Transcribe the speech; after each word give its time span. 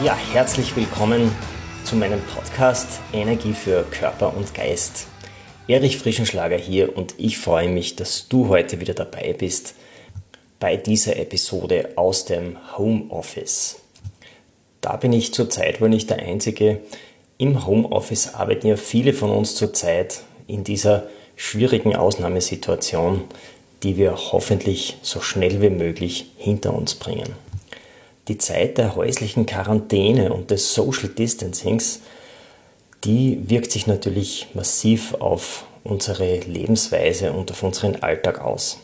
Ja, 0.00 0.16
herzlich 0.32 0.76
willkommen 0.76 1.28
zu 1.82 1.96
meinem 1.96 2.20
Podcast 2.20 3.00
Energie 3.12 3.52
für 3.52 3.82
Körper 3.82 4.32
und 4.36 4.54
Geist. 4.54 5.08
Erich 5.66 5.98
Frischenschlager 5.98 6.56
hier 6.56 6.96
und 6.96 7.16
ich 7.18 7.38
freue 7.38 7.68
mich, 7.68 7.96
dass 7.96 8.28
du 8.28 8.46
heute 8.46 8.78
wieder 8.78 8.94
dabei 8.94 9.34
bist 9.36 9.74
bei 10.60 10.76
dieser 10.76 11.16
Episode 11.16 11.94
aus 11.96 12.26
dem 12.26 12.58
Homeoffice. 12.78 13.80
Da 14.80 14.94
bin 14.94 15.12
ich 15.12 15.34
zurzeit 15.34 15.80
wohl 15.80 15.88
nicht 15.88 16.08
der 16.10 16.20
Einzige, 16.20 16.78
im 17.36 17.66
Homeoffice 17.66 18.34
arbeiten 18.34 18.68
ja 18.68 18.76
viele 18.76 19.12
von 19.12 19.30
uns 19.30 19.56
zurzeit 19.56 20.20
in 20.46 20.62
dieser 20.62 21.08
schwierigen 21.34 21.96
Ausnahmesituation, 21.96 23.24
die 23.82 23.96
wir 23.96 24.14
hoffentlich 24.14 24.98
so 25.02 25.20
schnell 25.20 25.60
wie 25.60 25.70
möglich 25.70 26.30
hinter 26.36 26.72
uns 26.72 26.94
bringen. 26.94 27.47
Die 28.28 28.38
Zeit 28.38 28.78
der 28.78 28.94
häuslichen 28.94 29.46
Quarantäne 29.46 30.32
und 30.32 30.50
des 30.50 30.74
Social 30.74 31.08
Distancings, 31.08 32.02
die 33.04 33.48
wirkt 33.48 33.72
sich 33.72 33.86
natürlich 33.86 34.48
massiv 34.54 35.14
auf 35.14 35.64
unsere 35.82 36.40
Lebensweise 36.40 37.32
und 37.32 37.50
auf 37.50 37.62
unseren 37.62 37.96
Alltag 37.96 38.40
aus. 38.40 38.78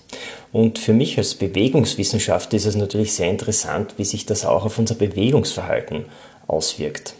Und 0.52 0.78
für 0.78 0.94
mich 0.94 1.18
als 1.18 1.34
Bewegungswissenschaftler 1.34 2.56
ist 2.56 2.64
es 2.64 2.76
natürlich 2.76 3.12
sehr 3.12 3.28
interessant, 3.28 3.94
wie 3.98 4.04
sich 4.04 4.24
das 4.24 4.46
auch 4.46 4.64
auf 4.64 4.78
unser 4.78 4.94
Bewegungsverhalten 4.94 6.06
auswirkt. 6.46 7.14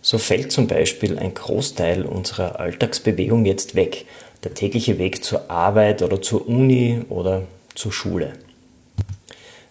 So 0.00 0.16
fällt 0.16 0.50
zum 0.50 0.66
Beispiel 0.66 1.18
ein 1.18 1.34
Großteil 1.34 2.06
unserer 2.06 2.58
Alltagsbewegung 2.58 3.44
jetzt 3.44 3.74
weg. 3.74 4.06
Der 4.44 4.54
tägliche 4.54 4.96
Weg 4.96 5.22
zur 5.22 5.50
Arbeit 5.50 6.02
oder 6.02 6.22
zur 6.22 6.48
Uni 6.48 7.02
oder 7.10 7.42
zur 7.74 7.92
Schule. 7.92 8.32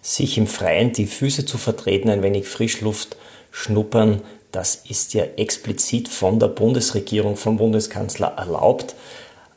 Sich 0.02 0.38
im 0.38 0.48
Freien 0.48 0.94
die 0.94 1.06
Füße 1.06 1.46
zu 1.46 1.58
vertreten, 1.58 2.10
ein 2.10 2.24
wenig 2.24 2.48
Frischluft 2.48 3.18
schnuppern, 3.52 4.22
das 4.52 4.82
ist 4.88 5.14
ja 5.14 5.24
explizit 5.38 6.08
von 6.08 6.40
der 6.40 6.48
Bundesregierung, 6.48 7.36
vom 7.36 7.58
Bundeskanzler 7.58 8.34
erlaubt. 8.38 8.96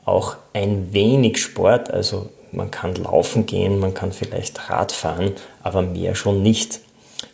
Auch 0.04 0.36
ein 0.52 0.92
wenig 0.92 1.40
Sport, 1.40 1.90
also 1.90 2.28
man 2.50 2.70
kann 2.70 2.94
laufen 2.96 3.46
gehen, 3.46 3.78
man 3.78 3.94
kann 3.94 4.12
vielleicht 4.12 4.68
Rad 4.68 4.92
fahren, 4.92 5.32
aber 5.62 5.82
mehr 5.82 6.14
schon 6.14 6.42
nicht. 6.42 6.80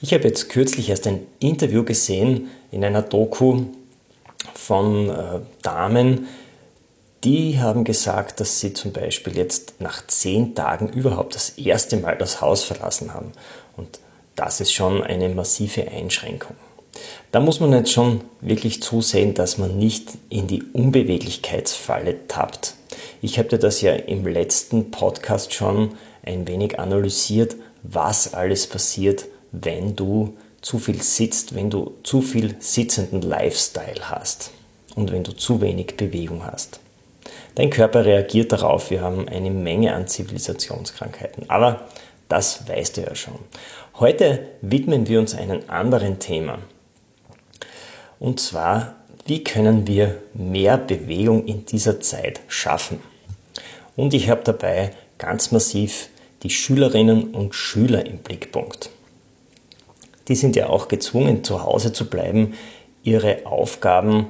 Ich 0.01 0.15
habe 0.15 0.25
jetzt 0.25 0.49
kürzlich 0.49 0.91
erst 0.91 1.07
ein 1.07 1.27
Interview 1.41 1.83
gesehen 1.83 2.49
in 2.71 2.85
einer 2.85 3.03
Doku 3.03 3.63
von 4.55 5.11
äh, 5.11 5.41
Damen, 5.63 6.29
die 7.25 7.59
haben 7.59 7.85
gesagt, 7.85 8.41
dass 8.41 8.61
sie 8.61 8.73
zum 8.75 8.93
Beispiel 8.93 9.37
jetzt 9.37 9.81
nach 9.81 10.07
zehn 10.07 10.55
Tagen 10.55 10.89
überhaupt 10.89 11.35
das 11.35 11.51
erste 11.51 11.97
Mal 11.97 12.17
das 12.17 12.41
Haus 12.41 12.63
verlassen 12.63 13.13
haben. 13.13 13.33
Und 13.77 13.99
das 14.37 14.61
ist 14.61 14.73
schon 14.73 15.03
eine 15.03 15.29
massive 15.29 15.89
Einschränkung. 15.89 16.57
Da 17.33 17.41
muss 17.41 17.61
man 17.61 17.73
jetzt 17.73 17.93
schon 17.93 18.23
wirklich 18.41 18.83
zusehen, 18.83 19.35
dass 19.35 19.59
man 19.59 19.77
nicht 19.77 20.11
in 20.31 20.47
die 20.47 20.63
Unbeweglichkeitsfalle 20.63 22.27
tappt. 22.29 22.75
Ich 23.21 23.39
habe 23.39 23.49
dir 23.49 23.59
das 23.59 23.81
ja 23.81 23.93
im 23.93 24.27
letzten 24.27 24.91
Podcast 24.91 25.53
schon 25.53 25.95
ein 26.23 26.47
wenig 26.47 26.79
analysiert, 26.79 27.57
was 27.83 28.35
alles 28.35 28.67
passiert, 28.67 29.27
wenn 29.53 29.97
du 29.97 30.37
zu 30.61 30.79
viel 30.79 31.03
sitzt, 31.03 31.55
wenn 31.55 31.71
du 31.71 31.95
zu 32.03 32.23
viel 32.23 32.57
sitzenden 32.61 33.23
Lifestyle 33.23 34.11
hast 34.11 34.51
und 34.95 35.13
wenn 35.13 35.25
du 35.25 35.33
zu 35.33 35.61
wenig 35.61 35.97
Bewegung 35.97 36.45
hast. 36.45 36.81
Dein 37.55 37.71
Körper 37.71 38.05
reagiert 38.05 38.53
darauf. 38.53 38.91
Wir 38.91 39.01
haben 39.01 39.29
eine 39.29 39.51
Menge 39.51 39.95
an 39.95 40.07
Zivilisationskrankheiten. 40.07 41.49
Aber 41.49 41.87
das 42.29 42.69
weißt 42.69 42.97
du 42.97 43.01
ja 43.03 43.15
schon. 43.15 43.39
Heute 43.99 44.41
widmen 44.61 45.09
wir 45.09 45.19
uns 45.19 45.35
einem 45.35 45.63
anderen 45.69 46.19
Thema. 46.19 46.59
Und 48.21 48.41
zwar, 48.41 48.97
wie 49.27 49.45
können 49.45 49.87
wir 49.87 50.17
mehr 50.35 50.79
Bewegung 50.79 51.47
in 51.47 51.67
dieser 51.67 52.01
Zeit 52.01 52.41
schaffen? 52.49 53.01
Und 53.97 54.15
ich 54.15 54.31
habe 54.31 54.43
dabei 54.45 54.91
ganz 55.19 55.53
massiv 55.53 56.09
die 56.43 56.51
Schülerinnen 56.51 57.35
und 57.35 57.55
Schüler 57.55 58.07
im 58.07 58.19
Blickpunkt 58.19 58.91
die 60.29 60.35
sind 60.35 60.57
ja 60.57 60.69
auch 60.69 60.89
gezwungen, 60.89 61.43
zu 61.43 61.65
Hause 61.65 61.93
zu 61.93 62.09
bleiben, 62.09 62.55
ihre 63.03 63.47
Aufgaben 63.47 64.29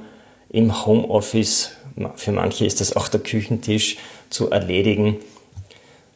im 0.49 0.85
Homeoffice, 0.85 1.71
für 2.15 2.31
manche 2.31 2.65
ist 2.65 2.81
das 2.81 2.95
auch 2.95 3.07
der 3.07 3.19
Küchentisch, 3.19 3.97
zu 4.29 4.49
erledigen. 4.49 5.17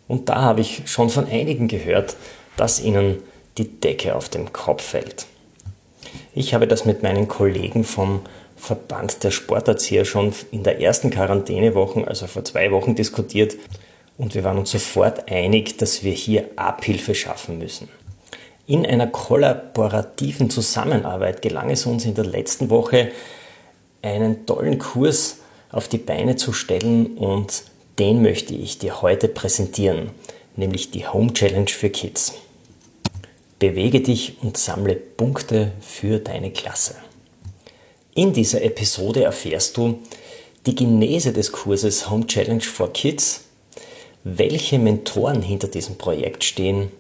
Und 0.07 0.29
da 0.29 0.41
habe 0.41 0.61
ich 0.61 0.83
schon 0.85 1.09
von 1.09 1.27
einigen 1.27 1.67
gehört, 1.67 2.16
dass 2.57 2.81
ihnen 2.81 3.17
die 3.57 3.67
Decke 3.67 4.16
auf 4.16 4.29
den 4.29 4.53
Kopf 4.53 4.83
fällt. 4.83 5.25
Ich 6.35 6.53
habe 6.53 6.67
das 6.67 6.85
mit 6.85 7.03
meinen 7.03 7.27
Kollegen 7.27 7.83
vom 7.83 8.22
Verband 8.55 9.23
der 9.23 9.31
Sporterzieher 9.31 10.05
schon 10.05 10.33
in 10.51 10.63
der 10.63 10.79
ersten 10.79 11.09
Quarantänewoche, 11.09 12.07
also 12.07 12.27
vor 12.27 12.43
zwei 12.43 12.72
Wochen, 12.72 12.95
diskutiert 12.95 13.55
und 14.17 14.35
wir 14.35 14.43
waren 14.43 14.57
uns 14.57 14.72
sofort 14.72 15.29
einig, 15.29 15.77
dass 15.77 16.03
wir 16.03 16.11
hier 16.11 16.49
Abhilfe 16.55 17.16
schaffen 17.16 17.57
müssen. 17.57 17.89
In 18.66 18.85
einer 18.85 19.07
kollaborativen 19.07 20.49
Zusammenarbeit 20.49 21.41
gelang 21.41 21.69
es 21.72 21.85
uns 21.85 22.05
in 22.05 22.16
der 22.16 22.25
letzten 22.25 22.69
Woche, 22.69 23.11
einen 24.01 24.45
tollen 24.45 24.79
Kurs 24.79 25.39
auf 25.73 25.89
die 25.89 25.97
Beine 25.97 26.38
zu 26.38 26.53
stellen 26.53 27.17
und 27.17 27.63
den 28.00 28.22
möchte 28.22 28.56
ich 28.56 28.79
dir 28.79 29.01
heute 29.01 29.28
präsentieren, 29.28 30.11
nämlich 30.56 30.91
die 30.91 31.06
Home 31.06 31.34
Challenge 31.34 31.67
für 31.67 31.89
Kids. 31.89 32.34
Bewege 33.59 34.01
dich 34.01 34.38
und 34.41 34.57
sammle 34.57 34.95
Punkte 34.95 35.73
für 35.81 36.19
deine 36.19 36.51
Klasse. 36.51 36.95
In 38.16 38.34
dieser 38.34 38.61
Episode 38.61 39.23
erfährst 39.23 39.78
du 39.78 40.00
die 40.66 40.75
Genese 40.75 41.34
des 41.34 41.51
Kurses 41.51 42.09
Home 42.09 42.28
Challenge 42.28 42.61
for 42.61 42.94
Kids, 42.94 43.45
welche 44.23 44.79
Mentoren 44.79 45.41
hinter 45.41 45.67
diesem 45.67 45.97
Projekt 45.97 46.44
stehen, 46.44 46.91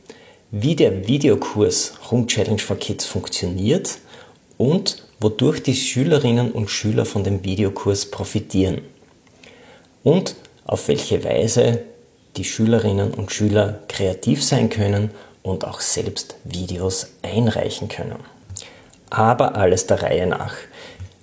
wie 0.51 0.75
der 0.75 1.07
Videokurs 1.07 1.93
Home 2.11 2.27
Challenge 2.27 2.59
for 2.59 2.77
Kids 2.77 3.05
funktioniert 3.05 3.99
und 4.57 5.03
wodurch 5.19 5.63
die 5.63 5.75
Schülerinnen 5.75 6.51
und 6.51 6.69
Schüler 6.69 7.05
von 7.05 7.23
dem 7.23 7.43
Videokurs 7.43 8.05
profitieren 8.11 8.81
und 10.03 10.35
auf 10.65 10.87
welche 10.87 11.23
Weise 11.23 11.79
die 12.37 12.43
Schülerinnen 12.43 13.13
und 13.13 13.31
Schüler 13.31 13.79
kreativ 13.87 14.43
sein 14.43 14.69
können 14.69 15.11
und 15.43 15.65
auch 15.65 15.81
selbst 15.81 16.35
Videos 16.43 17.07
einreichen 17.21 17.87
können. 17.87 18.19
Aber 19.09 19.55
alles 19.55 19.85
der 19.87 20.01
Reihe 20.01 20.25
nach. 20.25 20.55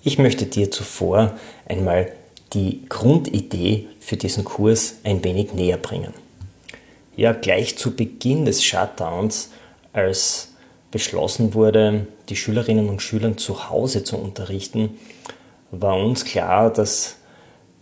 Ich 0.03 0.19
möchte 0.19 0.47
dir 0.47 0.71
zuvor 0.71 1.33
einmal 1.67 2.12
die 2.53 2.85
Grundidee 2.89 3.87
für 3.99 4.17
diesen 4.17 4.44
Kurs 4.44 4.94
ein 5.05 5.23
wenig 5.25 5.53
näher 5.53 5.79
bringen 5.79 6.15
ja 7.21 7.33
gleich 7.33 7.76
zu 7.76 7.94
Beginn 7.94 8.47
des 8.47 8.65
Shutdowns, 8.65 9.50
als 9.93 10.49
beschlossen 10.90 11.54
wurde, 11.54 12.06
die 12.28 12.37
Schülerinnen 12.37 12.88
und 12.88 13.02
Schüler 13.02 13.37
zu 13.37 13.70
Hause 13.70 14.04
zu 14.04 14.16
unterrichten, 14.16 14.98
war 15.70 15.96
uns 15.96 16.25
klar, 16.25 16.70
dass 16.70 17.16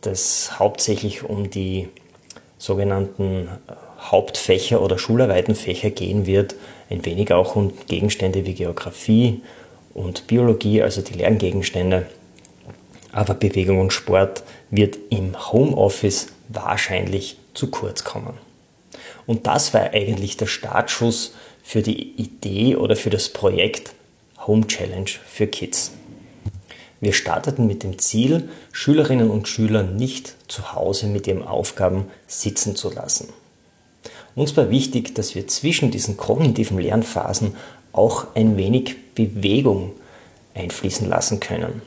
das 0.03 0.59
hauptsächlich 0.59 1.25
um 1.25 1.51
die 1.51 1.89
sogenannten 2.59 3.49
Hauptfächer 4.01 4.81
oder 4.83 4.99
schularbeiten 4.99 5.55
Fächer 5.55 5.91
gehen 5.91 6.27
wird, 6.27 6.55
ein 6.91 7.05
wenig 7.05 7.33
auch 7.33 7.57
um 7.57 7.73
Gegenstände 7.87 8.47
wie 8.47 8.55
Geografie 8.55 9.43
und 9.95 10.27
Biologie, 10.27 10.83
also 10.83 11.03
die 11.03 11.15
Lerngegenstände. 11.15 12.07
Aber 13.13 13.35
Bewegung 13.35 13.81
und 13.81 13.93
Sport 13.93 14.43
wird 14.71 14.99
im 15.11 15.53
Homeoffice 15.53 16.29
wahrscheinlich 16.49 17.39
zu 17.55 17.71
kurz 17.71 18.05
kommen. 18.05 18.35
Und 19.27 19.47
das 19.47 19.75
war 19.75 19.91
eigentlich 19.93 20.37
der 20.37 20.47
Startschuss 20.47 21.35
für 21.69 21.83
die 21.83 22.13
Idee 22.19 22.77
oder 22.77 22.97
für 22.97 23.11
das 23.11 23.29
Projekt 23.29 23.93
Home 24.47 24.67
Challenge 24.67 25.11
für 25.27 25.47
Kids. 25.47 25.93
Wir 27.03 27.13
starteten 27.13 27.67
mit 27.67 27.83
dem 27.83 27.99
Ziel, 27.99 28.49
Schülerinnen 28.73 29.29
und 29.31 29.49
Schüler 29.49 29.83
nicht 29.83 30.35
zu 30.51 30.73
Hause 30.73 31.09
mit 31.09 31.27
ihren 31.27 31.43
Aufgaben 31.43 32.07
sitzen 32.27 32.75
zu 32.75 32.91
lassen. 32.91 33.29
Uns 34.35 34.57
war 34.57 34.71
wichtig, 34.71 35.15
dass 35.15 35.35
wir 35.35 35.47
zwischen 35.47 35.91
diesen 35.91 36.17
kognitiven 36.17 36.79
Lernphasen 36.79 37.55
auch 37.93 38.29
ein 38.35 38.57
wenig 38.57 38.97
Bewegung 39.15 39.93
einfließen 40.55 41.07
lassen 41.07 41.39
können. 41.39 41.83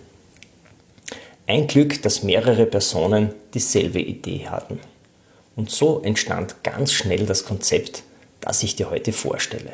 Ein 1.48 1.66
Glück, 1.66 2.04
dass 2.04 2.22
mehrere 2.22 2.68
Personen 2.68 3.34
dieselbe 3.56 4.00
Idee 4.00 4.48
hatten. 4.48 4.80
Und 5.56 5.72
so 5.72 6.02
entstand 6.02 6.64
ganz 6.64 6.94
schnell 6.94 7.26
das 7.26 7.46
Konzept, 7.46 8.04
das 8.42 8.64
ich 8.64 8.76
dir 8.76 8.90
heute 8.90 9.14
vorstelle. 9.14 9.74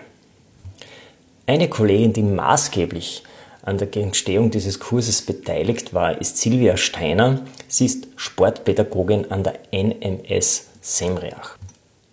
Eine 1.46 1.70
Kollegin, 1.70 2.14
die 2.14 2.24
maßgeblich 2.24 3.24
an 3.64 3.78
der 3.78 3.94
Entstehung 3.98 4.52
dieses 4.52 4.80
Kurses 4.80 5.22
beteiligt 5.22 5.94
war, 5.94 6.20
ist 6.22 6.38
Silvia 6.38 6.78
Steiner. 6.78 7.46
Sie 7.68 7.86
ist 7.86 8.08
Sportpädagogin 8.16 9.32
an 9.32 9.44
der 9.44 9.60
NMS 9.72 10.68
Semriach. 10.82 11.58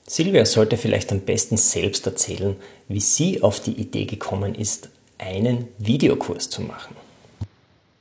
Silvia 0.07 0.45
sollte 0.45 0.77
vielleicht 0.77 1.13
am 1.13 1.21
besten 1.21 1.57
selbst 1.57 2.07
erzählen, 2.07 2.57
wie 2.89 3.01
sie 3.01 3.43
auf 3.43 3.61
die 3.61 3.73
Idee 3.73 4.05
gekommen 4.05 4.55
ist, 4.55 4.89
einen 5.19 5.69
Videokurs 5.79 6.51
zu 6.51 6.63
machen. 6.63 6.97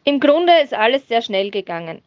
Im 0.04 0.20
Grunde 0.20 0.52
ist 0.64 0.74
alles 0.74 1.08
sehr 1.08 1.22
schnell 1.22 1.50
gegangen. 1.50 2.02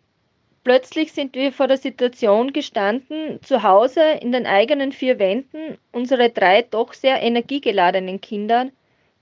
Plötzlich 0.67 1.13
sind 1.13 1.37
wir 1.37 1.53
vor 1.53 1.69
der 1.69 1.77
Situation 1.77 2.53
gestanden, 2.53 3.41
zu 3.41 3.63
Hause 3.63 4.03
in 4.21 4.33
den 4.33 4.47
eigenen 4.47 4.91
vier 4.91 5.21
Wänden 5.21 5.79
unsere 5.93 6.29
drei 6.29 6.63
doch 6.63 6.93
sehr 6.93 7.23
energiegeladenen 7.23 8.21
Kinder 8.21 8.67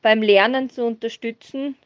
beim 0.00 0.22
Lernen 0.22 0.70
zu 0.70 0.86
unterstützen, 0.86 1.76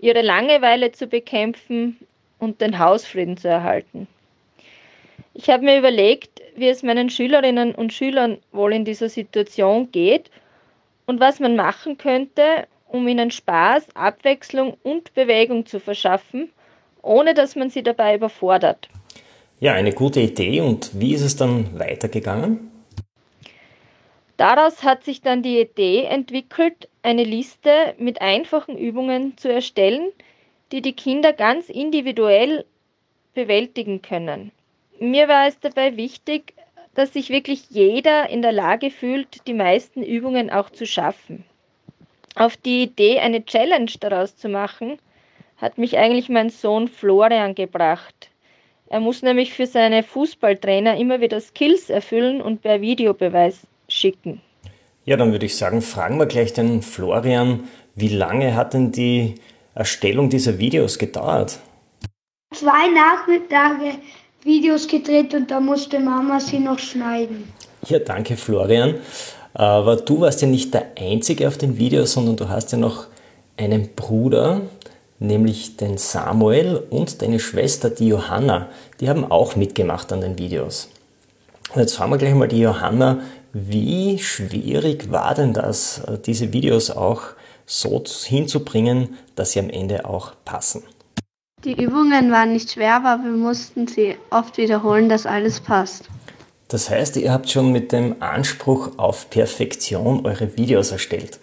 ihre 0.00 0.22
Langeweile 0.22 0.90
zu 0.90 1.06
bekämpfen 1.06 1.96
und 2.40 2.60
den 2.60 2.80
Hausfrieden 2.80 3.36
zu 3.36 3.46
erhalten. 3.46 4.08
Ich 5.32 5.48
habe 5.48 5.64
mir 5.64 5.78
überlegt, 5.78 6.42
wie 6.56 6.66
es 6.66 6.82
meinen 6.82 7.08
Schülerinnen 7.08 7.76
und 7.76 7.92
Schülern 7.92 8.38
wohl 8.50 8.72
in 8.72 8.84
dieser 8.84 9.08
Situation 9.08 9.92
geht 9.92 10.28
und 11.06 11.20
was 11.20 11.38
man 11.38 11.54
machen 11.54 11.98
könnte, 11.98 12.66
um 12.88 13.06
ihnen 13.06 13.30
Spaß, 13.30 13.94
Abwechslung 13.94 14.76
und 14.82 15.14
Bewegung 15.14 15.66
zu 15.66 15.78
verschaffen, 15.78 16.50
ohne 17.02 17.34
dass 17.34 17.56
man 17.56 17.70
sie 17.70 17.82
dabei 17.82 18.14
überfordert. 18.14 18.88
Ja, 19.60 19.74
eine 19.74 19.92
gute 19.92 20.20
Idee. 20.20 20.60
Und 20.60 20.90
wie 20.98 21.14
ist 21.14 21.22
es 21.22 21.36
dann 21.36 21.78
weitergegangen? 21.78 22.70
Daraus 24.36 24.84
hat 24.84 25.02
sich 25.02 25.20
dann 25.20 25.42
die 25.42 25.60
Idee 25.60 26.04
entwickelt, 26.04 26.88
eine 27.02 27.24
Liste 27.24 27.94
mit 27.98 28.20
einfachen 28.20 28.78
Übungen 28.78 29.36
zu 29.36 29.52
erstellen, 29.52 30.12
die 30.70 30.80
die 30.80 30.92
Kinder 30.92 31.32
ganz 31.32 31.68
individuell 31.68 32.64
bewältigen 33.34 34.00
können. 34.00 34.52
Mir 35.00 35.26
war 35.26 35.48
es 35.48 35.58
dabei 35.58 35.96
wichtig, 35.96 36.54
dass 36.94 37.12
sich 37.12 37.30
wirklich 37.30 37.70
jeder 37.70 38.28
in 38.30 38.42
der 38.42 38.52
Lage 38.52 38.90
fühlt, 38.90 39.46
die 39.46 39.54
meisten 39.54 40.02
Übungen 40.02 40.50
auch 40.50 40.70
zu 40.70 40.86
schaffen. 40.86 41.44
Auf 42.34 42.56
die 42.56 42.84
Idee, 42.84 43.18
eine 43.18 43.44
Challenge 43.44 43.90
daraus 43.98 44.36
zu 44.36 44.48
machen, 44.48 44.98
hat 45.58 45.76
mich 45.76 45.98
eigentlich 45.98 46.28
mein 46.28 46.50
Sohn 46.50 46.88
Florian 46.88 47.54
gebracht. 47.54 48.30
Er 48.88 49.00
muss 49.00 49.22
nämlich 49.22 49.52
für 49.52 49.66
seine 49.66 50.02
Fußballtrainer 50.02 50.96
immer 50.96 51.20
wieder 51.20 51.40
Skills 51.40 51.90
erfüllen 51.90 52.40
und 52.40 52.62
per 52.62 52.80
Videobeweis 52.80 53.66
schicken. 53.88 54.40
Ja, 55.04 55.16
dann 55.16 55.32
würde 55.32 55.46
ich 55.46 55.56
sagen, 55.56 55.82
fragen 55.82 56.18
wir 56.18 56.26
gleich 56.26 56.52
den 56.52 56.82
Florian, 56.82 57.68
wie 57.94 58.08
lange 58.08 58.54
hat 58.54 58.74
denn 58.74 58.92
die 58.92 59.34
Erstellung 59.74 60.30
dieser 60.30 60.58
Videos 60.58 60.98
gedauert? 60.98 61.58
Zwei 62.54 62.88
Nachmittage 62.88 63.98
Videos 64.44 64.86
gedreht 64.86 65.34
und 65.34 65.50
da 65.50 65.60
musste 65.60 65.98
Mama 65.98 66.40
sie 66.40 66.58
noch 66.58 66.78
schneiden. 66.78 67.52
Ja, 67.86 67.98
danke 67.98 68.36
Florian. 68.36 68.94
Aber 69.54 69.96
du 69.96 70.20
warst 70.20 70.42
ja 70.42 70.48
nicht 70.48 70.72
der 70.72 70.92
Einzige 70.98 71.48
auf 71.48 71.58
den 71.58 71.76
Videos, 71.76 72.12
sondern 72.12 72.36
du 72.36 72.48
hast 72.48 72.72
ja 72.72 72.78
noch 72.78 73.06
einen 73.56 73.94
Bruder, 73.94 74.62
nämlich 75.18 75.76
den 75.76 75.98
Samuel 75.98 76.82
und 76.90 77.22
deine 77.22 77.40
Schwester, 77.40 77.90
die 77.90 78.08
Johanna. 78.08 78.68
Die 79.00 79.08
haben 79.08 79.30
auch 79.30 79.56
mitgemacht 79.56 80.12
an 80.12 80.20
den 80.20 80.38
Videos. 80.38 80.88
Und 81.74 81.80
jetzt 81.80 81.94
fragen 81.94 82.12
wir 82.12 82.18
gleich 82.18 82.34
mal 82.34 82.48
die 82.48 82.60
Johanna, 82.60 83.20
wie 83.52 84.18
schwierig 84.18 85.10
war 85.10 85.34
denn 85.34 85.52
das, 85.52 86.02
diese 86.26 86.52
Videos 86.52 86.90
auch 86.90 87.22
so 87.66 88.02
hinzubringen, 88.24 89.16
dass 89.34 89.52
sie 89.52 89.60
am 89.60 89.70
Ende 89.70 90.04
auch 90.06 90.32
passen? 90.44 90.82
Die 91.64 91.72
Übungen 91.72 92.30
waren 92.30 92.52
nicht 92.52 92.70
schwer, 92.72 92.96
aber 92.96 93.24
wir 93.24 93.32
mussten 93.32 93.88
sie 93.88 94.16
oft 94.30 94.56
wiederholen, 94.58 95.08
dass 95.08 95.26
alles 95.26 95.60
passt. 95.60 96.08
Das 96.68 96.88
heißt, 96.88 97.16
ihr 97.16 97.32
habt 97.32 97.50
schon 97.50 97.72
mit 97.72 97.92
dem 97.92 98.22
Anspruch 98.22 98.98
auf 98.98 99.30
Perfektion 99.30 100.24
eure 100.24 100.56
Videos 100.56 100.92
erstellt. 100.92 101.40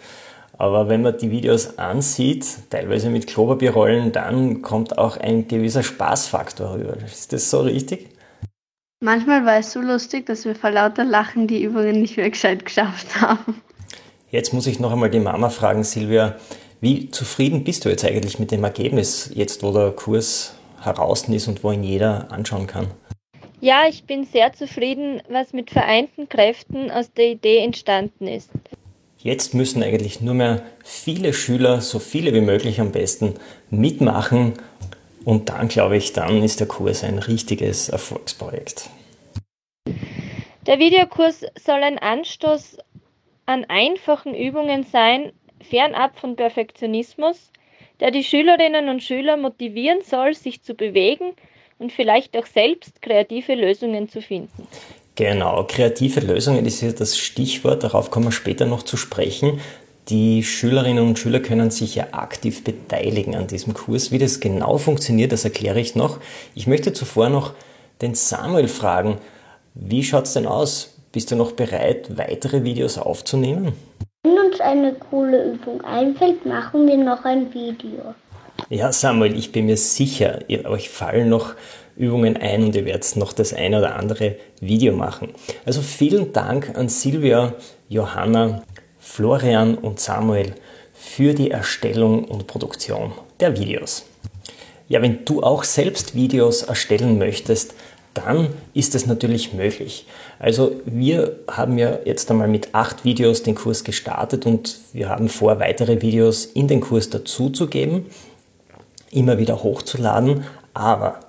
Aber 0.58 0.88
wenn 0.88 1.02
man 1.02 1.18
die 1.18 1.30
Videos 1.30 1.78
ansieht, 1.78 2.46
teilweise 2.70 3.10
mit 3.10 3.26
Klopapierrollen, 3.26 4.12
dann 4.12 4.62
kommt 4.62 4.96
auch 4.96 5.16
ein 5.16 5.48
gewisser 5.48 5.82
Spaßfaktor 5.82 6.74
rüber. 6.74 6.96
Ist 7.04 7.32
das 7.32 7.50
so 7.50 7.60
richtig? 7.60 8.08
Manchmal 9.00 9.44
war 9.44 9.58
es 9.58 9.72
so 9.72 9.80
lustig, 9.80 10.24
dass 10.26 10.46
wir 10.46 10.54
vor 10.54 10.70
lauter 10.70 11.04
Lachen 11.04 11.46
die 11.46 11.62
Übungen 11.62 12.00
nicht 12.00 12.16
mehr 12.16 12.30
gescheit 12.30 12.64
geschafft 12.64 13.20
haben. 13.20 13.60
Jetzt 14.30 14.54
muss 14.54 14.66
ich 14.66 14.80
noch 14.80 14.92
einmal 14.92 15.10
die 15.10 15.20
Mama 15.20 15.50
fragen, 15.50 15.84
Silvia, 15.84 16.36
wie 16.80 17.10
zufrieden 17.10 17.62
bist 17.62 17.84
du 17.84 17.90
jetzt 17.90 18.04
eigentlich 18.04 18.38
mit 18.38 18.50
dem 18.50 18.64
Ergebnis, 18.64 19.30
jetzt 19.34 19.62
wo 19.62 19.72
der 19.72 19.92
Kurs 19.92 20.54
heraus 20.80 21.28
ist 21.28 21.48
und 21.48 21.62
wo 21.62 21.72
ihn 21.72 21.82
jeder 21.82 22.32
anschauen 22.32 22.66
kann? 22.66 22.86
Ja, 23.60 23.84
ich 23.88 24.04
bin 24.04 24.24
sehr 24.24 24.52
zufrieden, 24.52 25.20
was 25.28 25.52
mit 25.52 25.70
vereinten 25.70 26.28
Kräften 26.28 26.90
aus 26.90 27.12
der 27.12 27.28
Idee 27.28 27.58
entstanden 27.58 28.26
ist. 28.26 28.50
Jetzt 29.18 29.54
müssen 29.54 29.82
eigentlich 29.82 30.20
nur 30.20 30.34
mehr 30.34 30.62
viele 30.84 31.32
Schüler, 31.32 31.80
so 31.80 31.98
viele 31.98 32.32
wie 32.34 32.40
möglich 32.40 32.80
am 32.80 32.92
besten, 32.92 33.34
mitmachen 33.70 34.54
und 35.24 35.48
dann 35.48 35.68
glaube 35.68 35.96
ich, 35.96 36.12
dann 36.12 36.42
ist 36.42 36.60
der 36.60 36.68
Kurs 36.68 37.02
ein 37.02 37.18
richtiges 37.18 37.88
Erfolgsprojekt. 37.88 38.90
Der 40.66 40.78
Videokurs 40.78 41.44
soll 41.58 41.82
ein 41.82 41.98
Anstoß 41.98 42.78
an 43.46 43.64
einfachen 43.64 44.34
Übungen 44.34 44.84
sein, 44.84 45.32
fernab 45.68 46.18
von 46.18 46.36
Perfektionismus, 46.36 47.50
der 48.00 48.10
die 48.10 48.24
Schülerinnen 48.24 48.88
und 48.88 49.02
Schüler 49.02 49.36
motivieren 49.36 50.02
soll, 50.02 50.34
sich 50.34 50.62
zu 50.62 50.74
bewegen 50.74 51.32
und 51.78 51.92
vielleicht 51.92 52.36
auch 52.36 52.46
selbst 52.46 53.02
kreative 53.02 53.54
Lösungen 53.54 54.08
zu 54.08 54.20
finden. 54.20 54.66
Genau, 55.16 55.64
kreative 55.66 56.20
Lösungen 56.20 56.66
ist 56.66 56.82
ja 56.82 56.92
das 56.92 57.16
Stichwort, 57.16 57.82
darauf 57.82 58.10
kommen 58.10 58.26
wir 58.26 58.32
später 58.32 58.66
noch 58.66 58.82
zu 58.82 58.98
sprechen. 58.98 59.60
Die 60.08 60.44
Schülerinnen 60.44 61.04
und 61.04 61.18
Schüler 61.18 61.40
können 61.40 61.70
sich 61.70 61.94
ja 61.94 62.08
aktiv 62.12 62.62
beteiligen 62.62 63.34
an 63.34 63.46
diesem 63.46 63.72
Kurs. 63.72 64.12
Wie 64.12 64.18
das 64.18 64.40
genau 64.40 64.76
funktioniert, 64.76 65.32
das 65.32 65.44
erkläre 65.44 65.80
ich 65.80 65.96
noch. 65.96 66.20
Ich 66.54 66.66
möchte 66.66 66.92
zuvor 66.92 67.30
noch 67.30 67.54
den 68.02 68.14
Samuel 68.14 68.68
fragen, 68.68 69.16
wie 69.74 70.04
schaut 70.04 70.26
es 70.26 70.34
denn 70.34 70.46
aus? 70.46 70.94
Bist 71.12 71.30
du 71.30 71.36
noch 71.36 71.52
bereit, 71.52 72.18
weitere 72.18 72.62
Videos 72.62 72.98
aufzunehmen? 72.98 73.72
Wenn 74.22 74.38
uns 74.38 74.60
eine 74.60 74.92
coole 74.92 75.54
Übung 75.54 75.80
einfällt, 75.80 76.44
machen 76.44 76.86
wir 76.86 76.98
noch 76.98 77.24
ein 77.24 77.52
Video. 77.54 78.14
Ja, 78.68 78.92
Samuel, 78.92 79.36
ich 79.36 79.50
bin 79.50 79.66
mir 79.66 79.76
sicher, 79.78 80.40
euch 80.66 80.90
fallen 80.90 81.30
noch 81.30 81.54
Übungen 81.96 82.36
ein 82.36 82.64
und 82.64 82.76
ihr 82.76 82.84
werdet 82.84 83.16
noch 83.16 83.32
das 83.32 83.52
eine 83.52 83.78
oder 83.78 83.96
andere 83.96 84.36
Video 84.60 84.94
machen. 84.94 85.28
Also 85.64 85.80
vielen 85.80 86.32
Dank 86.32 86.76
an 86.76 86.88
Silvia, 86.88 87.54
Johanna, 87.88 88.62
Florian 88.98 89.76
und 89.76 90.00
Samuel 90.00 90.54
für 90.92 91.34
die 91.34 91.50
Erstellung 91.50 92.24
und 92.24 92.46
Produktion 92.46 93.12
der 93.40 93.58
Videos. 93.58 94.06
Ja, 94.88 95.02
wenn 95.02 95.24
du 95.24 95.42
auch 95.42 95.64
selbst 95.64 96.14
Videos 96.14 96.62
erstellen 96.62 97.18
möchtest, 97.18 97.74
dann 98.14 98.48
ist 98.72 98.94
es 98.94 99.06
natürlich 99.06 99.52
möglich. 99.52 100.06
Also 100.38 100.80
wir 100.86 101.38
haben 101.48 101.76
ja 101.76 101.98
jetzt 102.04 102.30
einmal 102.30 102.48
mit 102.48 102.74
acht 102.74 103.04
Videos 103.04 103.42
den 103.42 103.54
Kurs 103.54 103.84
gestartet 103.84 104.46
und 104.46 104.78
wir 104.92 105.08
haben 105.08 105.28
vor, 105.28 105.60
weitere 105.60 106.00
Videos 106.00 106.46
in 106.46 106.66
den 106.66 106.80
Kurs 106.80 107.10
dazuzugeben, 107.10 108.06
immer 109.10 109.38
wieder 109.38 109.62
hochzuladen. 109.62 110.44
Aber 110.72 111.20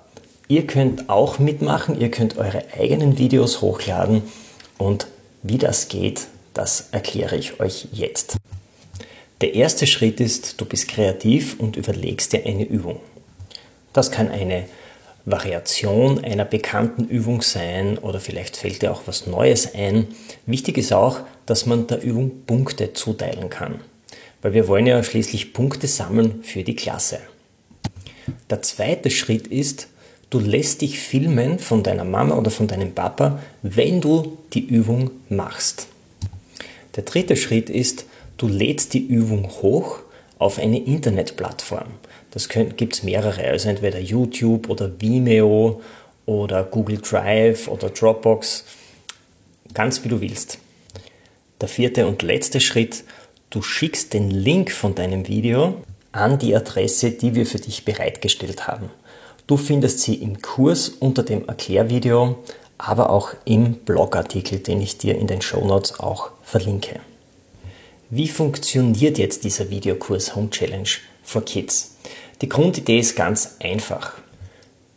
ihr 0.48 0.66
könnt 0.66 1.08
auch 1.08 1.38
mitmachen, 1.38 2.00
ihr 2.00 2.10
könnt 2.10 2.38
eure 2.38 2.64
eigenen 2.76 3.18
Videos 3.18 3.60
hochladen 3.60 4.22
und 4.78 5.06
wie 5.42 5.58
das 5.58 5.88
geht, 5.88 6.26
das 6.54 6.88
erkläre 6.90 7.36
ich 7.36 7.60
euch 7.60 7.88
jetzt. 7.92 8.36
Der 9.40 9.54
erste 9.54 9.86
Schritt 9.86 10.18
ist, 10.20 10.60
du 10.60 10.64
bist 10.64 10.88
kreativ 10.88 11.60
und 11.60 11.76
überlegst 11.76 12.32
dir 12.32 12.44
eine 12.44 12.64
Übung. 12.64 12.98
Das 13.92 14.10
kann 14.10 14.28
eine 14.30 14.64
Variation 15.24 16.24
einer 16.24 16.44
bekannten 16.44 17.04
Übung 17.04 17.42
sein 17.42 17.98
oder 17.98 18.18
vielleicht 18.18 18.56
fällt 18.56 18.82
dir 18.82 18.90
auch 18.90 19.02
was 19.06 19.26
Neues 19.26 19.74
ein. 19.74 20.08
Wichtig 20.46 20.78
ist 20.78 20.92
auch, 20.92 21.20
dass 21.46 21.66
man 21.66 21.86
der 21.86 22.02
Übung 22.02 22.44
Punkte 22.46 22.94
zuteilen 22.94 23.50
kann, 23.50 23.80
weil 24.42 24.54
wir 24.54 24.66
wollen 24.66 24.86
ja 24.86 25.02
schließlich 25.02 25.52
Punkte 25.52 25.86
sammeln 25.86 26.42
für 26.42 26.64
die 26.64 26.76
Klasse. 26.76 27.20
Der 28.50 28.62
zweite 28.62 29.10
Schritt 29.10 29.46
ist, 29.46 29.88
du 30.30 30.40
lässt 30.40 30.82
dich 30.82 30.98
filmen 30.98 31.58
von 31.58 31.82
deiner 31.82 32.04
Mama 32.04 32.36
oder 32.36 32.50
von 32.50 32.66
deinem 32.66 32.92
Papa, 32.92 33.42
wenn 33.62 34.00
du 34.00 34.38
die 34.52 34.66
Übung 34.66 35.10
machst. 35.28 35.88
Der 36.96 37.04
dritte 37.04 37.36
Schritt 37.36 37.70
ist, 37.70 38.06
du 38.36 38.48
lädst 38.48 38.94
die 38.94 39.06
Übung 39.06 39.48
hoch 39.62 40.00
auf 40.38 40.58
eine 40.58 40.78
Internetplattform. 40.78 41.88
Das 42.30 42.48
gibt 42.48 42.94
es 42.94 43.02
mehrere, 43.02 43.44
also 43.44 43.68
entweder 43.68 43.98
YouTube 43.98 44.68
oder 44.68 44.90
Vimeo 45.00 45.80
oder 46.26 46.62
Google 46.64 46.98
Drive 46.98 47.68
oder 47.68 47.88
Dropbox, 47.88 48.64
ganz 49.72 50.04
wie 50.04 50.08
du 50.08 50.20
willst. 50.20 50.58
Der 51.60 51.68
vierte 51.68 52.06
und 52.06 52.22
letzte 52.22 52.60
Schritt, 52.60 53.02
du 53.50 53.62
schickst 53.62 54.12
den 54.12 54.30
Link 54.30 54.70
von 54.70 54.94
deinem 54.94 55.26
Video 55.26 55.82
an 56.12 56.38
die 56.38 56.54
Adresse, 56.54 57.12
die 57.12 57.34
wir 57.34 57.46
für 57.46 57.58
dich 57.58 57.84
bereitgestellt 57.84 58.66
haben. 58.68 58.90
Du 59.48 59.56
findest 59.56 60.00
sie 60.00 60.16
im 60.16 60.42
Kurs 60.42 60.90
unter 60.90 61.22
dem 61.22 61.48
Erklärvideo, 61.48 62.36
aber 62.76 63.08
auch 63.08 63.32
im 63.46 63.76
Blogartikel, 63.76 64.58
den 64.58 64.82
ich 64.82 64.98
dir 64.98 65.16
in 65.16 65.26
den 65.26 65.40
Show 65.40 65.64
Notes 65.64 65.98
auch 65.98 66.32
verlinke. 66.42 67.00
Wie 68.10 68.28
funktioniert 68.28 69.16
jetzt 69.16 69.44
dieser 69.44 69.70
Videokurs 69.70 70.36
Home 70.36 70.50
Challenge 70.50 70.90
for 71.22 71.42
Kids? 71.46 71.96
Die 72.42 72.48
Grundidee 72.50 72.98
ist 72.98 73.16
ganz 73.16 73.56
einfach. 73.60 74.12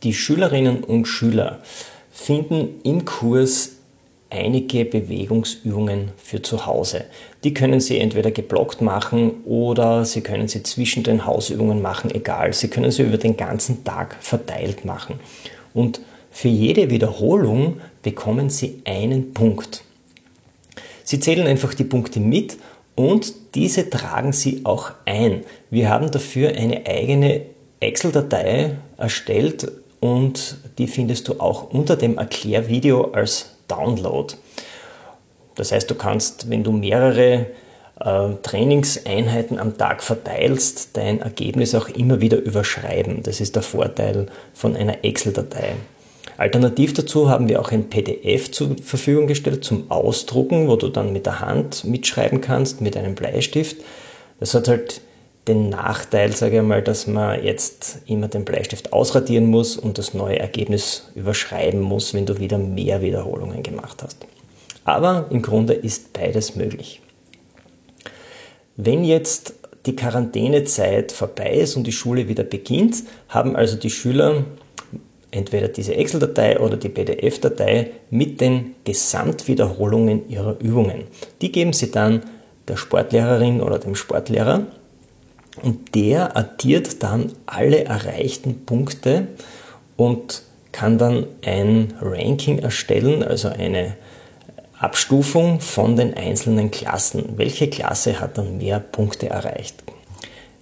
Die 0.03 0.13
Schülerinnen 0.13 0.83
und 0.83 1.05
Schüler 1.05 1.61
finden 2.11 2.81
im 2.83 3.05
Kurs 3.05 3.77
einige 4.31 4.85
Bewegungsübungen 4.85 6.11
für 6.17 6.41
zu 6.41 6.65
Hause. 6.65 7.05
Die 7.43 7.53
können 7.53 7.79
Sie 7.79 7.99
entweder 7.99 8.31
geblockt 8.31 8.81
machen 8.81 9.43
oder 9.45 10.05
Sie 10.05 10.21
können 10.21 10.47
sie 10.47 10.63
zwischen 10.63 11.03
den 11.03 11.25
Hausübungen 11.25 11.81
machen, 11.81 12.09
egal. 12.13 12.53
Sie 12.53 12.69
können 12.69 12.91
sie 12.91 13.03
über 13.03 13.17
den 13.17 13.37
ganzen 13.37 13.83
Tag 13.83 14.15
verteilt 14.21 14.85
machen. 14.85 15.19
Und 15.73 16.01
für 16.31 16.47
jede 16.47 16.89
Wiederholung 16.89 17.81
bekommen 18.01 18.49
Sie 18.49 18.81
einen 18.85 19.33
Punkt. 19.33 19.83
Sie 21.03 21.19
zählen 21.19 21.45
einfach 21.45 21.73
die 21.73 21.83
Punkte 21.83 22.19
mit 22.19 22.57
und 22.95 23.33
diese 23.53 23.89
tragen 23.89 24.31
Sie 24.31 24.61
auch 24.63 24.91
ein. 25.05 25.43
Wir 25.69 25.89
haben 25.89 26.09
dafür 26.09 26.49
eine 26.55 26.85
eigene 26.85 27.41
Excel-Datei 27.81 28.77
erstellt 28.97 29.69
und 29.99 30.57
die 30.77 30.87
findest 30.87 31.27
du 31.27 31.39
auch 31.39 31.71
unter 31.71 31.95
dem 31.95 32.17
Erklärvideo 32.17 33.11
als 33.11 33.57
Download. 33.71 34.33
Das 35.55 35.71
heißt, 35.71 35.89
du 35.89 35.95
kannst, 35.95 36.49
wenn 36.49 36.63
du 36.63 36.71
mehrere 36.71 37.47
äh, 37.99 38.29
Trainingseinheiten 38.41 39.59
am 39.59 39.77
Tag 39.77 40.03
verteilst, 40.03 40.97
dein 40.97 41.21
Ergebnis 41.21 41.75
auch 41.75 41.87
immer 41.89 42.21
wieder 42.21 42.37
überschreiben. 42.37 43.23
Das 43.23 43.41
ist 43.41 43.55
der 43.55 43.63
Vorteil 43.63 44.27
von 44.53 44.75
einer 44.75 45.03
Excel-Datei. 45.03 45.75
Alternativ 46.37 46.93
dazu 46.93 47.29
haben 47.29 47.49
wir 47.49 47.61
auch 47.61 47.71
ein 47.71 47.89
PDF 47.89 48.51
zur 48.51 48.75
Verfügung 48.83 49.27
gestellt 49.27 49.63
zum 49.63 49.91
Ausdrucken, 49.91 50.67
wo 50.67 50.75
du 50.75 50.89
dann 50.89 51.13
mit 51.13 51.25
der 51.25 51.39
Hand 51.39 51.85
mitschreiben 51.85 52.41
kannst, 52.41 52.81
mit 52.81 52.97
einem 52.97 53.15
Bleistift. 53.15 53.77
Das 54.39 54.55
hat 54.55 54.67
halt 54.67 55.01
den 55.47 55.69
Nachteil, 55.69 56.33
sage 56.33 56.57
ich 56.57 56.63
mal, 56.63 56.81
dass 56.81 57.07
man 57.07 57.43
jetzt 57.43 57.99
immer 58.05 58.27
den 58.27 58.45
Bleistift 58.45 58.93
ausradieren 58.93 59.45
muss 59.45 59.75
und 59.75 59.97
das 59.97 60.13
neue 60.13 60.39
Ergebnis 60.39 61.09
überschreiben 61.15 61.81
muss, 61.81 62.13
wenn 62.13 62.25
du 62.25 62.39
wieder 62.39 62.57
mehr 62.57 63.01
Wiederholungen 63.01 63.63
gemacht 63.63 64.03
hast. 64.03 64.25
Aber 64.85 65.25
im 65.29 65.41
Grunde 65.41 65.73
ist 65.73 66.13
beides 66.13 66.55
möglich. 66.55 67.01
Wenn 68.77 69.03
jetzt 69.03 69.55
die 69.85 69.95
Quarantänezeit 69.95 71.11
vorbei 71.11 71.51
ist 71.53 71.75
und 71.75 71.85
die 71.85 71.91
Schule 71.91 72.27
wieder 72.27 72.43
beginnt, 72.43 73.03
haben 73.29 73.55
also 73.55 73.77
die 73.77 73.89
Schüler 73.89 74.45
entweder 75.31 75.69
diese 75.69 75.95
Excel-Datei 75.95 76.59
oder 76.59 76.77
die 76.77 76.89
PDF-Datei 76.89 77.91
mit 78.09 78.41
den 78.41 78.75
Gesamtwiederholungen 78.83 80.29
ihrer 80.29 80.59
Übungen. 80.59 81.05
Die 81.41 81.51
geben 81.51 81.73
sie 81.73 81.89
dann 81.89 82.21
der 82.67 82.75
Sportlehrerin 82.77 83.61
oder 83.61 83.79
dem 83.79 83.95
Sportlehrer 83.95 84.67
und 85.61 85.95
der 85.95 86.37
addiert 86.37 87.03
dann 87.03 87.33
alle 87.45 87.83
erreichten 87.83 88.65
Punkte 88.65 89.27
und 89.97 90.43
kann 90.71 90.97
dann 90.97 91.27
ein 91.45 91.93
Ranking 92.01 92.59
erstellen, 92.59 93.23
also 93.23 93.49
eine 93.49 93.95
Abstufung 94.79 95.59
von 95.59 95.95
den 95.95 96.15
einzelnen 96.15 96.71
Klassen. 96.71 97.37
Welche 97.37 97.69
Klasse 97.69 98.19
hat 98.19 98.37
dann 98.37 98.57
mehr 98.57 98.79
Punkte 98.79 99.29
erreicht? 99.29 99.83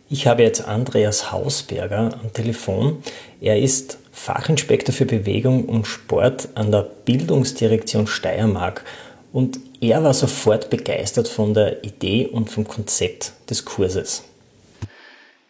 Ich 0.10 0.25
habe 0.25 0.41
jetzt 0.41 0.67
Andreas 0.67 1.31
Hausberger 1.31 2.19
am 2.22 2.34
Telefon. 2.34 3.03
Er 3.39 3.60
ist 3.60 4.00
Fachinspektor 4.12 4.93
für 4.93 5.05
Bewegung 5.05 5.65
und 5.65 5.86
Sport 5.86 6.50
an 6.55 6.72
der 6.72 6.81
Bildungsdirektion 7.05 8.08
Steiermark 8.08 8.84
und 9.31 9.60
er 9.79 10.03
war 10.03 10.13
sofort 10.13 10.69
begeistert 10.69 11.27
von 11.27 11.53
der 11.53 11.84
Idee 11.84 12.25
und 12.25 12.50
vom 12.50 12.67
Konzept 12.67 13.34
des 13.50 13.63
Kurses. 13.63 14.24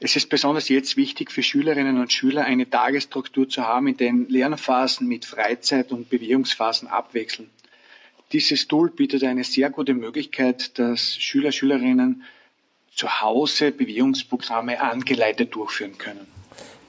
Es 0.02 0.16
ist 0.16 0.30
besonders 0.30 0.70
jetzt 0.70 0.96
wichtig 0.96 1.30
für 1.30 1.44
Schülerinnen 1.44 2.00
und 2.00 2.14
Schüler 2.14 2.46
eine 2.46 2.70
Tagesstruktur 2.70 3.50
zu 3.50 3.64
haben, 3.64 3.88
in 3.88 3.98
der 3.98 4.14
Lernphasen 4.30 5.08
mit 5.08 5.26
Freizeit 5.26 5.92
und 5.92 6.10
Bewegungsphasen 6.10 6.88
abwechseln. 6.88 7.50
Dieses 8.32 8.68
Tool 8.68 8.92
bietet 8.92 9.24
eine 9.24 9.44
sehr 9.44 9.70
gute 9.70 9.94
Möglichkeit, 9.94 10.78
dass 10.80 11.16
Schüler, 11.16 11.52
Schülerinnen 11.52 12.24
zu 12.96 13.22
Hause 13.22 13.72
Bewegungsprogramme 13.72 14.80
angeleitet 14.80 15.54
durchführen 15.54 15.98
können. 15.98 16.28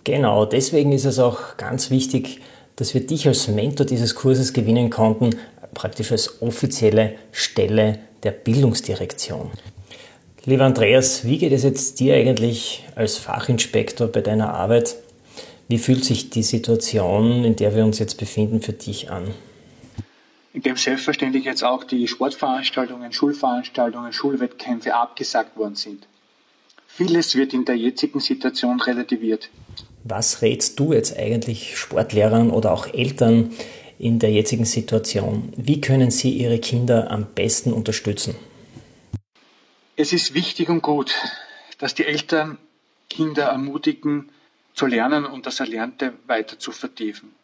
Genau, 0.04 0.44
deswegen 0.44 0.92
ist 0.92 1.04
es 1.04 1.18
auch 1.18 1.56
ganz 1.56 1.90
wichtig, 1.90 2.40
dass 2.76 2.94
wir 2.94 3.06
dich 3.06 3.26
als 3.26 3.48
Mentor 3.48 3.86
dieses 3.86 4.14
Kurses 4.14 4.52
gewinnen 4.52 4.88
konnten, 4.88 5.30
praktisch 5.74 6.12
als 6.12 6.40
offizielle 6.42 7.16
Stelle 7.32 7.98
der 8.22 8.30
Bildungsdirektion. 8.30 9.50
Lieber 10.46 10.64
Andreas, 10.64 11.26
wie 11.26 11.36
geht 11.36 11.52
es 11.52 11.64
jetzt 11.64 12.00
dir 12.00 12.14
eigentlich 12.14 12.86
als 12.94 13.18
Fachinspektor 13.18 14.08
bei 14.08 14.22
deiner 14.22 14.54
Arbeit? 14.54 14.96
Wie 15.68 15.76
fühlt 15.76 16.02
sich 16.02 16.30
die 16.30 16.42
Situation, 16.42 17.44
in 17.44 17.56
der 17.56 17.76
wir 17.76 17.84
uns 17.84 17.98
jetzt 17.98 18.16
befinden, 18.16 18.62
für 18.62 18.72
dich 18.72 19.10
an? 19.10 19.34
Indem 20.54 20.76
selbstverständlich 20.76 21.44
jetzt 21.44 21.62
auch 21.62 21.84
die 21.84 22.08
Sportveranstaltungen, 22.08 23.12
Schulveranstaltungen, 23.12 24.14
Schulwettkämpfe 24.14 24.94
abgesagt 24.94 25.58
worden 25.58 25.74
sind. 25.74 26.06
Vieles 26.86 27.36
wird 27.36 27.52
in 27.52 27.66
der 27.66 27.76
jetzigen 27.76 28.18
Situation 28.18 28.80
relativiert. 28.80 29.50
Was 30.04 30.40
rätst 30.40 30.80
du 30.80 30.94
jetzt 30.94 31.16
eigentlich 31.18 31.76
Sportlehrern 31.76 32.50
oder 32.50 32.72
auch 32.72 32.92
Eltern 32.92 33.50
in 33.98 34.18
der 34.18 34.32
jetzigen 34.32 34.64
Situation? 34.64 35.52
Wie 35.56 35.82
können 35.82 36.10
sie 36.10 36.30
ihre 36.30 36.58
Kinder 36.58 37.10
am 37.10 37.26
besten 37.34 37.74
unterstützen? 37.74 38.34
Es 40.00 40.14
ist 40.14 40.32
wichtig 40.32 40.70
und 40.70 40.80
gut, 40.80 41.14
dass 41.76 41.94
die 41.94 42.06
Eltern 42.06 42.56
Kinder 43.10 43.48
ermutigen, 43.48 44.30
zu 44.72 44.86
lernen 44.86 45.26
und 45.26 45.44
das 45.44 45.60
Erlernte 45.60 46.14
weiter 46.26 46.58
zu 46.58 46.72
vertiefen. 46.72 47.34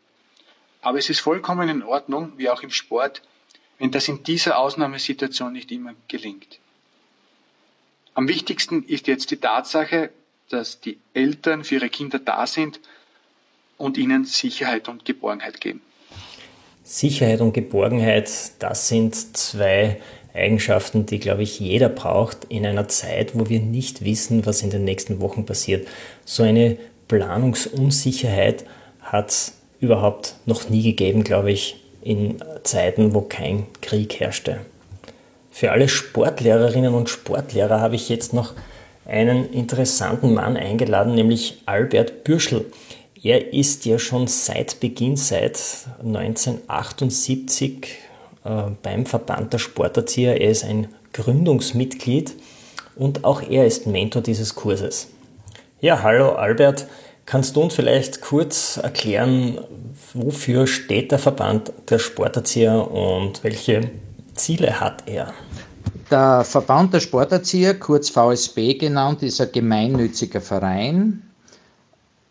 Aber 0.80 0.96
es 0.96 1.10
ist 1.10 1.20
vollkommen 1.20 1.68
in 1.68 1.82
Ordnung, 1.82 2.32
wie 2.38 2.48
auch 2.48 2.62
im 2.62 2.70
Sport, 2.70 3.20
wenn 3.78 3.90
das 3.90 4.08
in 4.08 4.22
dieser 4.22 4.58
Ausnahmesituation 4.58 5.52
nicht 5.52 5.70
immer 5.70 5.92
gelingt. 6.08 6.58
Am 8.14 8.26
wichtigsten 8.26 8.84
ist 8.84 9.06
jetzt 9.06 9.30
die 9.32 9.36
Tatsache, 9.36 10.08
dass 10.48 10.80
die 10.80 10.96
Eltern 11.12 11.62
für 11.62 11.74
ihre 11.74 11.90
Kinder 11.90 12.18
da 12.18 12.46
sind 12.46 12.80
und 13.76 13.98
ihnen 13.98 14.24
Sicherheit 14.24 14.88
und 14.88 15.04
Geborgenheit 15.04 15.60
geben. 15.60 15.82
Sicherheit 16.84 17.42
und 17.42 17.52
Geborgenheit, 17.52 18.30
das 18.60 18.88
sind 18.88 19.14
zwei 19.36 20.00
Eigenschaften, 20.36 21.06
die, 21.06 21.18
glaube 21.18 21.42
ich, 21.42 21.58
jeder 21.58 21.88
braucht 21.88 22.44
in 22.48 22.66
einer 22.66 22.88
Zeit, 22.88 23.32
wo 23.34 23.48
wir 23.48 23.60
nicht 23.60 24.04
wissen, 24.04 24.46
was 24.46 24.62
in 24.62 24.70
den 24.70 24.84
nächsten 24.84 25.20
Wochen 25.20 25.46
passiert. 25.46 25.88
So 26.24 26.42
eine 26.42 26.76
Planungsunsicherheit 27.08 28.64
hat 29.00 29.30
es 29.30 29.54
überhaupt 29.80 30.34
noch 30.46 30.68
nie 30.68 30.82
gegeben, 30.82 31.24
glaube 31.24 31.52
ich, 31.52 31.82
in 32.02 32.36
Zeiten, 32.62 33.14
wo 33.14 33.22
kein 33.22 33.66
Krieg 33.80 34.20
herrschte. 34.20 34.60
Für 35.50 35.72
alle 35.72 35.88
Sportlehrerinnen 35.88 36.94
und 36.94 37.08
Sportlehrer 37.08 37.80
habe 37.80 37.96
ich 37.96 38.08
jetzt 38.08 38.32
noch 38.32 38.52
einen 39.06 39.50
interessanten 39.50 40.34
Mann 40.34 40.56
eingeladen, 40.56 41.14
nämlich 41.14 41.62
Albert 41.66 42.24
Bürschel. 42.24 42.66
Er 43.22 43.52
ist 43.52 43.86
ja 43.86 43.98
schon 43.98 44.26
seit 44.26 44.80
Beginn, 44.80 45.16
seit 45.16 45.58
1978 46.04 47.72
äh, 47.72 47.86
beim 48.82 49.06
Verband 49.06 49.52
der 49.52 49.58
Sporterzieher. 49.58 50.40
Er 50.40 50.50
ist 50.50 50.64
ein 50.64 50.88
Gründungsmitglied 51.12 52.34
und 52.96 53.24
auch 53.24 53.42
er 53.42 53.66
ist 53.66 53.86
Mentor 53.86 54.22
dieses 54.22 54.54
Kurses. 54.54 55.08
Ja, 55.80 56.02
hallo 56.02 56.32
Albert. 56.32 56.86
Kannst 57.26 57.56
du 57.56 57.62
uns 57.62 57.74
vielleicht 57.74 58.20
kurz 58.20 58.76
erklären, 58.76 59.58
wofür 60.14 60.66
steht 60.66 61.10
der 61.10 61.18
Verband 61.18 61.72
der 61.90 61.98
Sporterzieher 61.98 62.90
und 62.90 63.42
welche 63.42 63.90
Ziele 64.34 64.78
hat 64.78 65.02
er? 65.06 65.32
Der 66.10 66.44
Verband 66.44 66.94
der 66.94 67.00
Sporterzieher, 67.00 67.74
kurz 67.74 68.10
VSB 68.10 68.74
genannt, 68.74 69.24
ist 69.24 69.40
ein 69.40 69.50
gemeinnütziger 69.52 70.40
Verein, 70.40 71.22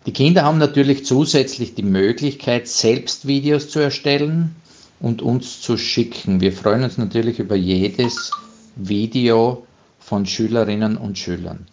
Die 0.06 0.14
Kinder 0.14 0.44
haben 0.44 0.58
natürlich 0.58 1.06
zusätzlich 1.06 1.76
die 1.76 1.84
Möglichkeit, 1.84 2.68
selbst 2.68 3.28
Videos 3.28 3.70
zu 3.70 3.80
erstellen 3.80 4.56
und 5.00 5.22
uns 5.22 5.62
zu 5.62 5.78
schicken. 5.78 6.42
Wir 6.42 6.54
freuen 6.54 6.84
uns 6.84 6.98
natürlich 6.98 7.40
über 7.40 7.56
jedes 7.56 8.32
Video 8.76 9.64
von 10.00 10.26
Schülerinnen 10.26 10.98
und 10.98 11.18
Schülern. 11.18 11.68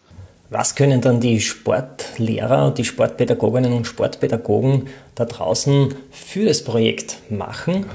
Was 0.51 0.75
können 0.75 1.01
dann 1.01 1.21
die 1.21 1.41
Sportlehrer 1.41 2.67
und 2.67 2.79
die 2.79 2.85
Sportpädagoginnen 2.85 3.73
und 3.73 3.87
Sportpädagogen 3.87 4.89
da 5.15 5.25
draußen 5.27 5.95
für 6.11 6.47
das 6.47 6.65
Projekt 6.65 7.19
machen? 7.31 7.87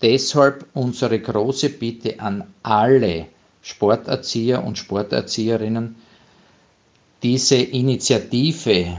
Deshalb 0.00 0.64
unsere 0.74 1.18
große 1.18 1.70
Bitte 1.70 2.20
an 2.20 2.44
alle 2.62 3.26
Sporterzieher 3.68 4.64
und 4.64 4.78
Sporterzieherinnen, 4.78 5.96
diese 7.22 7.56
Initiative 7.56 8.98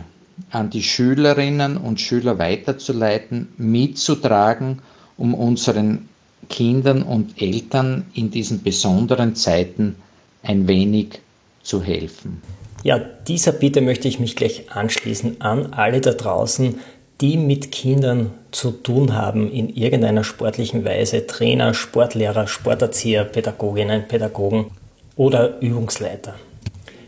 an 0.52 0.70
die 0.70 0.84
Schülerinnen 0.84 1.76
und 1.76 2.00
Schüler 2.00 2.38
weiterzuleiten, 2.38 3.48
mitzutragen, 3.58 4.80
um 5.18 5.34
unseren 5.34 6.08
Kindern 6.50 7.02
und 7.02 7.42
Eltern 7.42 8.06
in 8.14 8.30
diesen 8.30 8.62
besonderen 8.62 9.36
Zeiten 9.36 9.96
ein 10.44 10.68
wenig 10.68 11.20
zu 11.64 11.82
helfen. 11.82 12.42
Ja, 12.84 13.00
dieser 13.00 13.54
Bitte 13.54 13.82
möchte 13.82 14.08
ich 14.08 14.20
mich 14.20 14.36
gleich 14.36 14.72
anschließen 14.72 15.42
an 15.42 15.74
alle 15.74 16.00
da 16.00 16.12
draußen, 16.12 16.80
die 17.22 17.38
mit 17.38 17.72
Kindern 17.72 18.32
zu 18.52 18.72
tun 18.72 19.14
haben 19.14 19.52
in 19.52 19.70
irgendeiner 19.70 20.24
sportlichen 20.24 20.86
Weise, 20.86 21.28
Trainer, 21.28 21.74
Sportlehrer, 21.74 22.48
Sporterzieher, 22.48 23.26
Pädagoginnen, 23.26 24.08
Pädagogen 24.08 24.72
oder 25.16 25.60
Übungsleiter. 25.60 26.36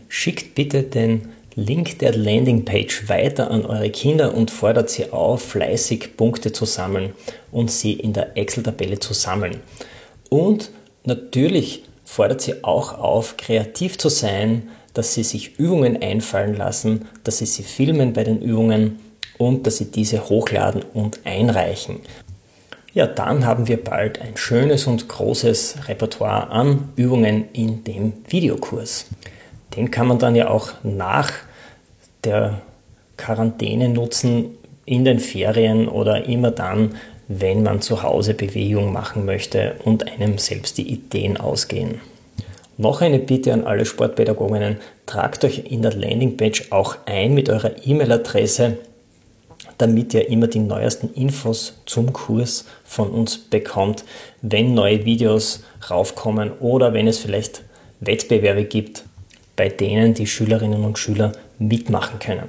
Schickt 0.08 0.54
bitte 0.54 0.82
den 0.82 1.28
Link 1.54 1.98
der 1.98 2.14
Landingpage 2.14 3.08
weiter 3.08 3.50
an 3.50 3.66
eure 3.66 3.90
Kinder 3.90 4.34
und 4.34 4.50
fordert 4.50 4.90
sie 4.90 5.12
auf, 5.12 5.42
fleißig 5.42 6.16
Punkte 6.16 6.52
zu 6.52 6.64
sammeln 6.64 7.12
und 7.50 7.70
sie 7.70 7.92
in 7.94 8.12
der 8.12 8.36
Excel-Tabelle 8.36 8.98
zu 8.98 9.14
sammeln. 9.14 9.60
Und 10.28 10.70
natürlich 11.04 11.84
fordert 12.04 12.40
sie 12.40 12.64
auch 12.64 12.98
auf, 12.98 13.36
kreativ 13.36 13.98
zu 13.98 14.08
sein, 14.08 14.68
dass 14.94 15.14
sie 15.14 15.24
sich 15.24 15.58
Übungen 15.58 16.02
einfallen 16.02 16.56
lassen, 16.56 17.06
dass 17.24 17.38
sie 17.38 17.46
sie 17.46 17.62
filmen 17.62 18.12
bei 18.12 18.24
den 18.24 18.40
Übungen 18.40 18.98
und 19.38 19.66
dass 19.66 19.78
Sie 19.78 19.90
diese 19.90 20.28
hochladen 20.28 20.82
und 20.94 21.20
einreichen. 21.24 22.00
Ja, 22.94 23.06
dann 23.06 23.46
haben 23.46 23.68
wir 23.68 23.82
bald 23.82 24.20
ein 24.20 24.36
schönes 24.36 24.86
und 24.86 25.08
großes 25.08 25.88
Repertoire 25.88 26.50
an 26.50 26.90
Übungen 26.96 27.46
in 27.52 27.84
dem 27.84 28.12
Videokurs. 28.28 29.06
Den 29.76 29.90
kann 29.90 30.08
man 30.08 30.18
dann 30.18 30.36
ja 30.36 30.50
auch 30.50 30.72
nach 30.82 31.30
der 32.24 32.60
Quarantäne 33.16 33.88
nutzen, 33.88 34.58
in 34.84 35.04
den 35.04 35.20
Ferien 35.20 35.88
oder 35.88 36.26
immer 36.26 36.50
dann, 36.50 36.96
wenn 37.28 37.62
man 37.62 37.80
zu 37.80 38.02
Hause 38.02 38.34
Bewegung 38.34 38.92
machen 38.92 39.24
möchte 39.24 39.76
und 39.84 40.10
einem 40.12 40.38
selbst 40.38 40.76
die 40.76 40.92
Ideen 40.92 41.36
ausgehen. 41.38 42.00
Noch 42.78 43.00
eine 43.00 43.18
Bitte 43.18 43.52
an 43.52 43.64
alle 43.64 43.86
Sportpädagoginnen, 43.86 44.78
tragt 45.06 45.44
euch 45.44 45.64
in 45.70 45.82
der 45.82 45.94
Landingpage 45.94 46.72
auch 46.72 46.96
ein 47.06 47.32
mit 47.32 47.48
eurer 47.48 47.72
E-Mail-Adresse 47.84 48.78
damit 49.78 50.14
ihr 50.14 50.28
immer 50.28 50.46
die 50.46 50.58
neuesten 50.58 51.12
Infos 51.14 51.74
zum 51.86 52.12
Kurs 52.12 52.66
von 52.84 53.10
uns 53.10 53.38
bekommt, 53.38 54.04
wenn 54.40 54.74
neue 54.74 55.04
Videos 55.04 55.62
raufkommen 55.90 56.52
oder 56.60 56.92
wenn 56.92 57.06
es 57.06 57.18
vielleicht 57.18 57.62
Wettbewerbe 58.00 58.64
gibt, 58.64 59.04
bei 59.56 59.68
denen 59.68 60.14
die 60.14 60.26
Schülerinnen 60.26 60.84
und 60.84 60.98
Schüler 60.98 61.32
mitmachen 61.58 62.18
können. 62.18 62.48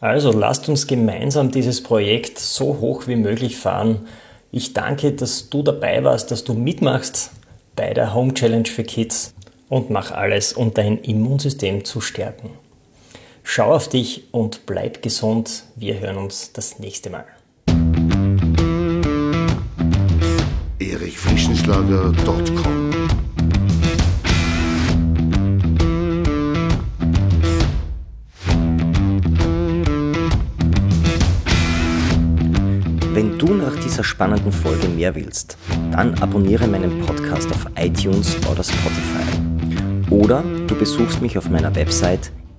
Also 0.00 0.32
lasst 0.32 0.68
uns 0.68 0.86
gemeinsam 0.86 1.50
dieses 1.50 1.82
Projekt 1.82 2.38
so 2.38 2.78
hoch 2.80 3.06
wie 3.06 3.16
möglich 3.16 3.56
fahren. 3.56 4.06
Ich 4.50 4.72
danke, 4.72 5.12
dass 5.12 5.50
du 5.50 5.62
dabei 5.62 6.02
warst, 6.02 6.30
dass 6.30 6.42
du 6.42 6.54
mitmachst 6.54 7.32
bei 7.76 7.92
der 7.92 8.14
Home 8.14 8.32
Challenge 8.32 8.66
für 8.66 8.82
Kids 8.82 9.34
und 9.68 9.90
mach 9.90 10.10
alles, 10.10 10.54
um 10.54 10.72
dein 10.72 10.98
Immunsystem 10.98 11.84
zu 11.84 12.00
stärken. 12.00 12.50
Schau 13.52 13.74
auf 13.74 13.88
dich 13.88 14.28
und 14.30 14.64
bleib 14.64 15.02
gesund. 15.02 15.64
Wir 15.74 15.98
hören 15.98 16.18
uns 16.18 16.52
das 16.52 16.78
nächste 16.78 17.10
Mal. 17.10 17.24
erichfrischenschlager.com 20.78 22.90
Wenn 33.12 33.36
du 33.36 33.54
nach 33.54 33.74
dieser 33.82 34.04
spannenden 34.04 34.52
Folge 34.52 34.86
mehr 34.86 35.16
willst, 35.16 35.58
dann 35.90 36.14
abonniere 36.22 36.68
meinen 36.68 37.00
Podcast 37.00 37.50
auf 37.50 37.66
iTunes 37.74 38.36
oder 38.48 38.62
Spotify. 38.62 39.26
Oder 40.08 40.44
du 40.68 40.76
besuchst 40.76 41.20
mich 41.20 41.36
auf 41.36 41.50
meiner 41.50 41.74
Website 41.74 42.30